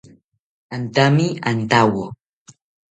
[0.75, 2.05] Antami antawo